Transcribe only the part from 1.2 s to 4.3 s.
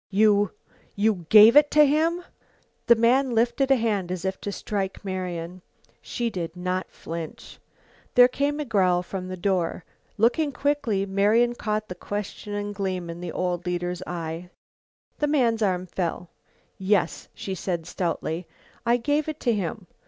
gave it to him!" The man lifted a hand as